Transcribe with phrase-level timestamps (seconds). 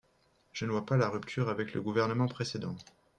[0.51, 2.75] Je ne vois pas la rupture avec le gouvernement précédent.